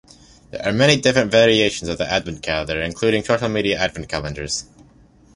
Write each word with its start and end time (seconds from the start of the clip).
There 0.49 0.65
are 0.67 0.71
many 0.71 0.99
variations 0.99 1.87
of 1.87 2.01
Advent 2.01 2.41
calendar, 2.41 2.81
including 2.81 3.23
social 3.23 3.49
media 3.49 3.77
advent 3.77 4.09
calendars. 4.09 4.65